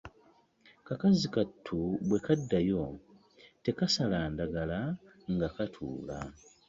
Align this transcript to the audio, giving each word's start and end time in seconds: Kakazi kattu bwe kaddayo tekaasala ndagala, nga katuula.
Kakazi 0.87 1.27
kattu 1.35 1.77
bwe 2.07 2.19
kaddayo 2.25 2.83
tekaasala 3.63 4.19
ndagala, 4.33 4.79
nga 5.31 5.47
katuula. 5.55 6.17